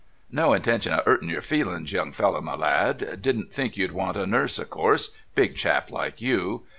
"No 0.31 0.53
intention 0.53 0.93
of 0.93 1.05
'urting 1.05 1.29
your 1.29 1.43
feelings, 1.43 1.91
young 1.91 2.11
fellow 2.11 2.41
my 2.41 2.55
lad. 2.55 3.21
Didn't 3.21 3.53
think 3.53 3.77
you'd 3.77 3.91
want 3.91 4.17
a 4.17 4.25
nurse 4.25 4.57
of 4.57 4.71
course 4.71 5.11
big 5.35 5.55
chap 5.55 5.91
like 5.91 6.19
you. 6.19 6.63